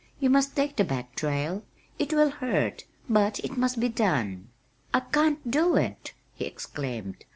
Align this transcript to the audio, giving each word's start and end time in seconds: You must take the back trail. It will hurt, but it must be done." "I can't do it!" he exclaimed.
You 0.19 0.31
must 0.31 0.55
take 0.55 0.77
the 0.77 0.83
back 0.83 1.13
trail. 1.15 1.61
It 1.99 2.11
will 2.11 2.31
hurt, 2.31 2.85
but 3.07 3.37
it 3.45 3.55
must 3.55 3.79
be 3.79 3.87
done." 3.87 4.47
"I 4.95 5.01
can't 5.01 5.51
do 5.51 5.75
it!" 5.75 6.13
he 6.33 6.45
exclaimed. 6.45 7.23